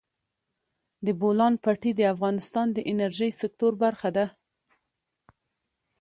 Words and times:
د 1.05 1.07
بولان 1.21 1.53
پټي 1.63 1.91
د 1.95 2.01
افغانستان 2.13 2.67
د 2.73 2.77
انرژۍ 2.91 3.31
سکتور 3.41 3.71
برخه 3.83 4.09
ده. 4.17 4.25